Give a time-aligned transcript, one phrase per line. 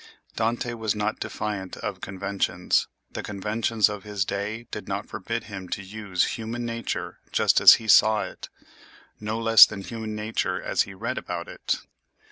[0.35, 5.69] Dante was not defiant of conventions: the conventions of his day did not forbid him
[5.69, 8.49] to use human nature just as he saw it,
[9.19, 11.75] no less than human nature as he read about it.